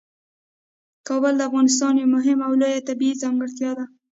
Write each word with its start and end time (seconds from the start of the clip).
کابل 1.07 1.33
د 1.37 1.41
افغانستان 1.49 1.93
یوه 1.97 2.11
مهمه 2.15 2.43
او 2.47 2.53
لویه 2.61 2.85
طبیعي 2.89 3.19
ځانګړتیا 3.23 3.71
ده. 3.77 3.85